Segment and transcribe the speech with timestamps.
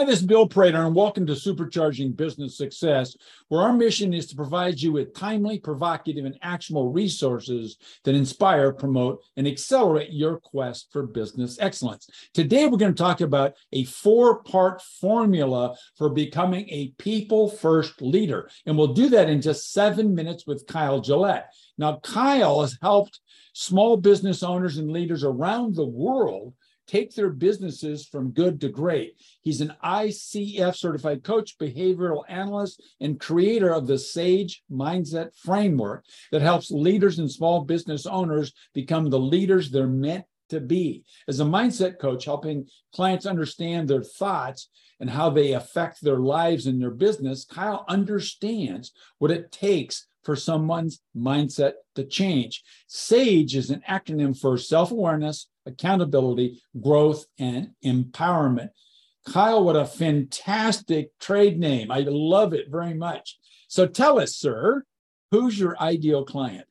[0.00, 3.14] Hi, this is Bill Prater, and welcome to Supercharging Business Success,
[3.48, 8.72] where our mission is to provide you with timely, provocative, and actionable resources that inspire,
[8.72, 12.08] promote, and accelerate your quest for business excellence.
[12.32, 18.00] Today, we're going to talk about a four part formula for becoming a people first
[18.00, 18.48] leader.
[18.64, 21.52] And we'll do that in just seven minutes with Kyle Gillette.
[21.76, 23.20] Now, Kyle has helped
[23.52, 26.54] small business owners and leaders around the world
[26.90, 29.14] take their businesses from good to great.
[29.42, 36.42] He's an ICF certified coach, behavioral analyst, and creator of the SAGE Mindset Framework that
[36.42, 41.04] helps leaders and small business owners become the leaders they're meant to be.
[41.28, 44.68] As a mindset coach, helping clients understand their thoughts
[44.98, 50.34] and how they affect their lives and their business, Kyle understands what it takes for
[50.34, 52.62] someone's mindset to change.
[52.88, 58.70] SAGE is an acronym for self awareness, accountability, growth, and empowerment.
[59.26, 61.90] Kyle, what a fantastic trade name.
[61.90, 63.38] I love it very much.
[63.68, 64.84] So tell us, sir,
[65.30, 66.66] who's your ideal client?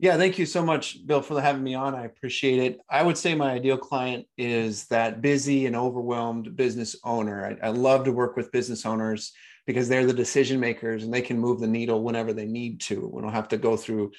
[0.00, 1.94] Yeah, thank you so much, Bill, for having me on.
[1.94, 2.80] I appreciate it.
[2.90, 7.58] I would say my ideal client is that busy and overwhelmed business owner.
[7.62, 9.32] I, I love to work with business owners
[9.66, 13.10] because they're the decision makers and they can move the needle whenever they need to.
[13.12, 14.12] We don't have to go through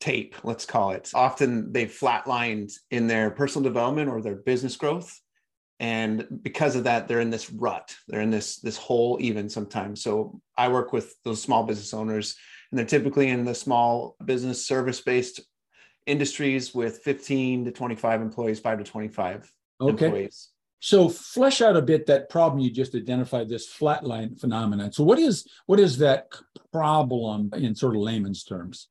[0.00, 1.10] tape, let's call it.
[1.14, 5.20] Often they've flatlined in their personal development or their business growth.
[5.78, 7.94] And because of that, they're in this rut.
[8.06, 10.02] They're in this this hole even sometimes.
[10.02, 12.36] So I work with those small business owners,
[12.70, 15.40] and they're typically in the small business service-based
[16.06, 20.04] industries with 15 to 25 employees, five to 25 okay.
[20.04, 20.51] employees.
[20.84, 24.90] So flesh out a bit that problem you just identified, this flatline phenomenon.
[24.90, 26.26] So what is what is that
[26.72, 28.88] problem in sort of layman's terms?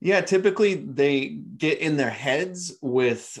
[0.00, 3.38] Yeah, typically they get in their heads with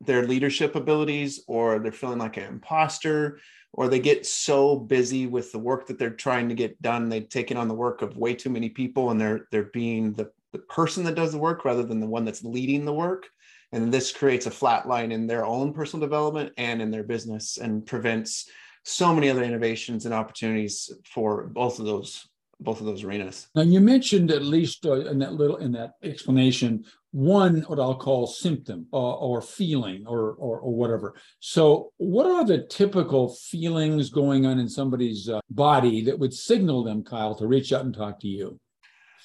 [0.00, 3.38] their leadership abilities, or they're feeling like an imposter,
[3.74, 7.28] or they get so busy with the work that they're trying to get done, they've
[7.28, 10.58] taken on the work of way too many people, and they're they're being the, the
[10.58, 13.26] person that does the work rather than the one that's leading the work.
[13.72, 17.58] And this creates a flat line in their own personal development and in their business
[17.58, 18.48] and prevents
[18.84, 22.26] so many other innovations and opportunities for both of those
[22.62, 23.48] both of those arenas.
[23.54, 27.96] Now you mentioned at least uh, in that little in that explanation one what I'll
[27.96, 31.14] call symptom uh, or feeling or, or, or whatever.
[31.40, 36.84] So what are the typical feelings going on in somebody's uh, body that would signal
[36.84, 38.60] them, Kyle, to reach out and talk to you?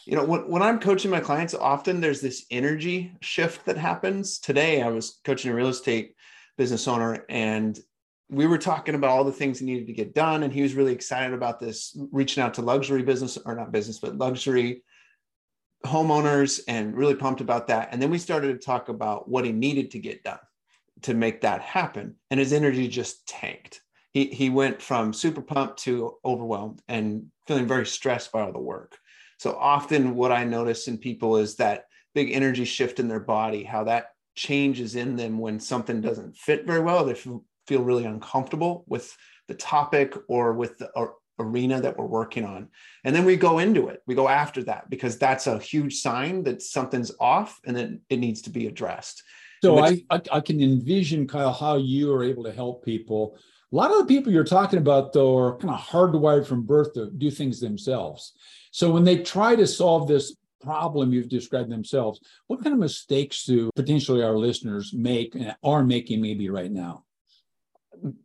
[0.06, 4.40] You know, when, when I'm coaching my clients, often there's this energy shift that happens.
[4.40, 6.16] Today, I was coaching a real estate
[6.58, 7.78] business owner, and
[8.30, 10.74] we were talking about all the things he needed to get done and he was
[10.74, 14.84] really excited about this reaching out to luxury business or not business but luxury
[15.86, 17.90] homeowners and really pumped about that.
[17.92, 20.40] And then we started to talk about what he needed to get done
[21.04, 23.82] to make that happen and his energy just tanked.
[24.12, 28.60] He, he went from super pumped to overwhelmed and feeling very stressed by all the
[28.60, 28.98] work
[29.38, 33.64] so often what i notice in people is that big energy shift in their body
[33.64, 38.06] how that changes in them when something doesn't fit very well they feel feel really
[38.06, 39.16] uncomfortable with
[39.48, 42.70] the topic or with the or arena that we're working on.
[43.04, 44.02] And then we go into it.
[44.08, 48.18] We go after that because that's a huge sign that something's off and then it
[48.20, 49.24] needs to be addressed.
[49.64, 53.38] So Which, I, I can envision Kyle how you are able to help people.
[53.72, 56.94] A lot of the people you're talking about though are kind of hardwired from birth
[56.94, 58.34] to do things themselves.
[58.76, 63.46] So when they try to solve this problem you've described themselves, what kind of mistakes
[63.46, 67.06] do potentially our listeners make and are making maybe right now?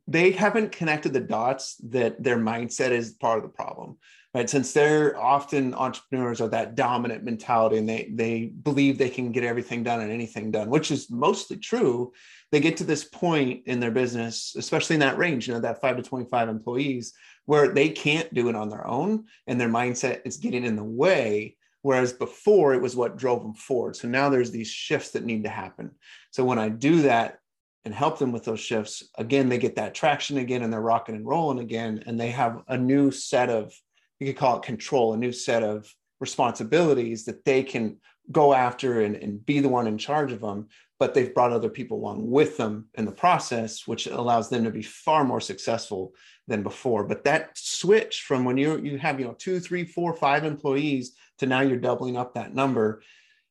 [0.08, 3.96] they haven't connected the dots that their mindset is part of the problem
[4.34, 9.30] right since they're often entrepreneurs of that dominant mentality and they they believe they can
[9.30, 12.12] get everything done and anything done which is mostly true
[12.52, 15.80] they get to this point in their business especially in that range you know that
[15.80, 17.12] 5 to 25 employees
[17.46, 20.84] where they can't do it on their own and their mindset is getting in the
[20.84, 25.24] way whereas before it was what drove them forward so now there's these shifts that
[25.24, 25.90] need to happen
[26.30, 27.40] so when i do that
[27.84, 31.14] and help them with those shifts, again, they get that traction again and they're rocking
[31.14, 32.02] and rolling again.
[32.06, 33.72] And they have a new set of,
[34.18, 37.96] you could call it control, a new set of responsibilities that they can
[38.30, 40.68] go after and, and be the one in charge of them.
[41.00, 44.70] But they've brought other people along with them in the process, which allows them to
[44.70, 46.12] be far more successful
[46.46, 47.04] than before.
[47.04, 51.16] But that switch from when you you have you know two, three, four, five employees
[51.38, 53.02] to now you're doubling up that number,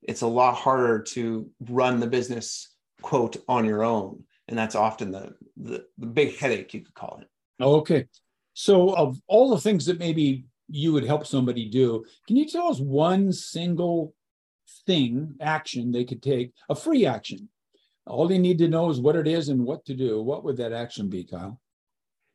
[0.04, 4.24] it's a lot harder to run the business quote on your own.
[4.48, 7.64] And that's often the, the, the big headache you could call it.
[7.64, 8.08] Okay.
[8.54, 12.68] So of all the things that maybe you would help somebody do can you tell
[12.68, 14.14] us one single
[14.90, 15.12] thing
[15.58, 17.42] action they could take a free action
[18.06, 20.58] all they need to know is what it is and what to do what would
[20.58, 21.60] that action be kyle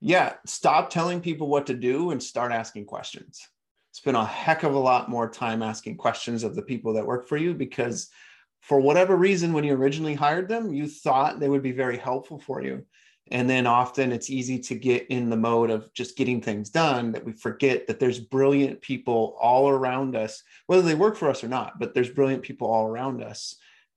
[0.01, 3.49] Yeah, stop telling people what to do and start asking questions.
[3.93, 7.27] Spend a heck of a lot more time asking questions of the people that work
[7.27, 8.11] for you because
[8.61, 12.39] for whatever reason, when you originally hired them, you thought they would be very helpful
[12.39, 12.85] for you.
[13.31, 17.13] And then often it's easy to get in the mode of just getting things done
[17.13, 21.43] that we forget that there's brilliant people all around us, whether they work for us
[21.43, 23.57] or not, but there's brilliant people all around us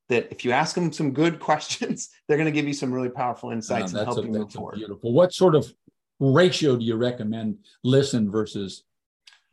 [0.09, 3.09] that if you ask them some good questions, they're going to give you some really
[3.09, 4.75] powerful insights ah, and help a, you move forward.
[4.75, 5.13] Beautiful.
[5.13, 5.73] What sort of
[6.19, 8.83] ratio do you recommend listen versus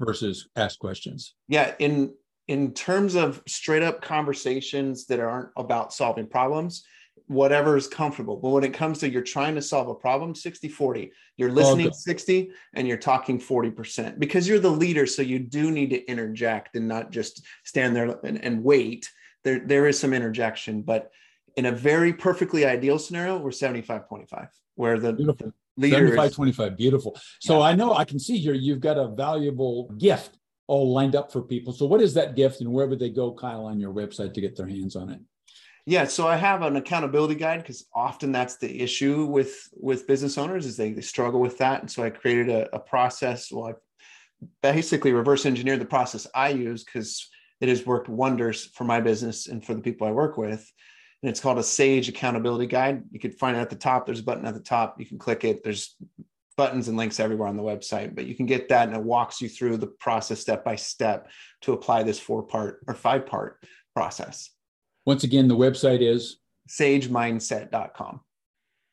[0.01, 1.35] versus ask questions?
[1.49, 2.15] Yeah, in
[2.47, 6.85] in terms of straight up conversations that aren't about solving problems,
[7.27, 8.37] whatever is comfortable.
[8.37, 11.87] But when it comes to you're trying to solve a problem, 60 40, you're listening
[11.89, 11.97] okay.
[11.97, 15.07] 60 and you're talking 40% because you're the leader.
[15.07, 19.11] So you do need to interject and not just stand there and, and wait.
[19.43, 21.11] There, there is some interjection, but
[21.57, 26.37] in a very perfectly ideal scenario, we're 75 25, where the, the leader 75 is,
[26.37, 26.77] 25.
[26.77, 27.21] Beautiful.
[27.41, 27.67] So yeah.
[27.67, 31.43] I know I can see here you've got a valuable gift all lined up for
[31.43, 31.73] people.
[31.73, 34.41] So what is that gift and where would they go, Kyle, on your website to
[34.41, 35.21] get their hands on it?
[35.87, 40.39] Yeah, so I have an accountability guide because often that's the issue with with business
[40.39, 41.81] owners is they, they struggle with that.
[41.81, 43.53] And so I created a, a process.
[43.53, 43.73] Well, I
[44.63, 47.29] basically reverse engineered the process I use because
[47.61, 50.71] it has worked wonders for my business and for the people I work with.
[51.23, 53.03] And it's called a Sage Accountability Guide.
[53.11, 54.07] You can find it at the top.
[54.07, 54.99] There's a button at the top.
[54.99, 55.63] You can click it.
[55.63, 55.97] There's
[56.57, 59.41] buttons and links everywhere on the website, but you can get that and it walks
[59.41, 61.31] you through the process step by step
[61.63, 63.63] to apply this four part or five part
[63.95, 64.51] process.
[65.07, 68.21] Once again, the website is sagemindset.com.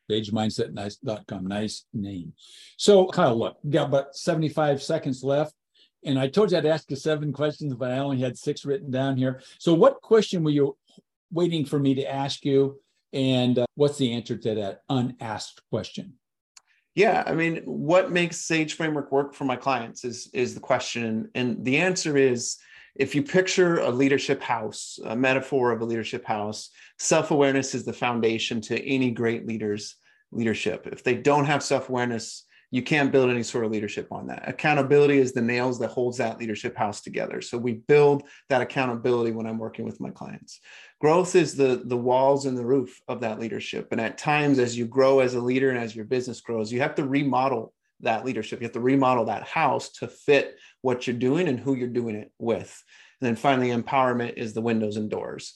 [0.09, 1.47] Sagemindset.com.
[1.47, 2.33] Nice name.
[2.77, 5.53] So, Kyle, look, we got about 75 seconds left.
[6.03, 8.89] And I told you I'd ask you seven questions, but I only had six written
[8.89, 9.41] down here.
[9.59, 10.75] So, what question were you
[11.31, 12.81] waiting for me to ask you?
[13.13, 16.13] And uh, what's the answer to that unasked question?
[16.95, 21.29] Yeah, I mean, what makes Sage Framework work for my clients is is the question,
[21.35, 22.57] and the answer is
[22.95, 27.85] if you picture a leadership house, a metaphor of a leadership house, self awareness is
[27.85, 29.95] the foundation to any great leader's
[30.31, 30.87] leadership.
[30.91, 34.47] If they don't have self awareness, you can't build any sort of leadership on that.
[34.47, 37.41] Accountability is the nails that holds that leadership house together.
[37.41, 40.61] So we build that accountability when I'm working with my clients
[41.01, 44.77] growth is the the walls and the roof of that leadership and at times as
[44.77, 48.25] you grow as a leader and as your business grows you have to remodel that
[48.25, 48.59] leadership.
[48.59, 52.15] You have to remodel that house to fit what you're doing and who you're doing
[52.15, 52.83] it with.
[53.19, 55.53] And then finally empowerment is the windows and doors.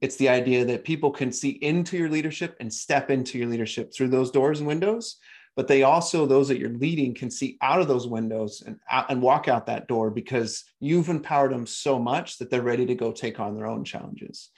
[0.00, 3.94] It's, the idea that people can see into your leadership and step into your leadership
[3.94, 5.16] through those doors and windows
[5.56, 9.10] but they also those that you're leading can see out of those windows and out,
[9.10, 12.94] and walk out that door because you've empowered them so much that they're ready to
[12.94, 14.50] go take on their own challenges.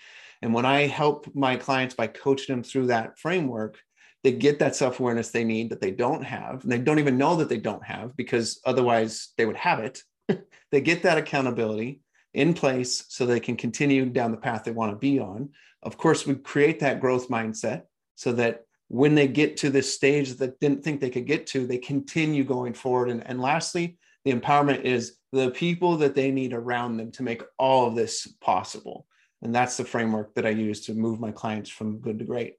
[0.42, 3.78] And when i help my clients by coaching them through that framework
[4.24, 7.36] they get that self-awareness they need that they don't have and they don't even know
[7.36, 10.02] that they don't have because otherwise they would have it
[10.70, 12.00] they get that accountability
[12.34, 15.50] in place so they can continue down the path they want to be on
[15.82, 17.82] of course we create that growth mindset
[18.14, 21.66] so that when they get to this stage that didn't think they could get to,
[21.66, 23.08] they continue going forward.
[23.08, 23.96] And, and lastly,
[24.26, 28.26] the empowerment is the people that they need around them to make all of this
[28.42, 29.06] possible.
[29.40, 32.56] And that's the framework that I use to move my clients from good to great.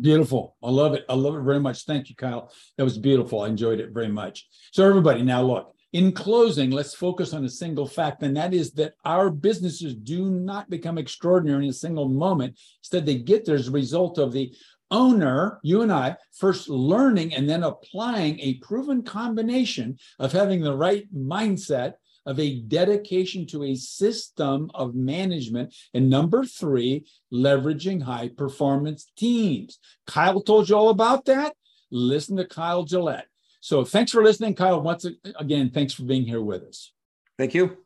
[0.00, 0.56] Beautiful.
[0.62, 1.04] I love it.
[1.08, 1.84] I love it very much.
[1.84, 2.52] Thank you, Kyle.
[2.76, 3.40] That was beautiful.
[3.40, 4.46] I enjoyed it very much.
[4.72, 8.72] So, everybody, now look, in closing, let's focus on a single fact, and that is
[8.72, 12.58] that our businesses do not become extraordinary in a single moment.
[12.82, 14.52] Instead, they get there as a result of the
[14.90, 20.76] owner, you and I, first learning and then applying a proven combination of having the
[20.76, 21.94] right mindset,
[22.26, 25.74] of a dedication to a system of management.
[25.94, 29.78] And number three, leveraging high performance teams.
[30.06, 31.54] Kyle told you all about that.
[31.90, 33.26] Listen to Kyle Gillette.
[33.60, 34.80] So thanks for listening, Kyle.
[34.80, 35.06] Once
[35.36, 36.92] again, thanks for being here with us.
[37.38, 37.85] Thank you.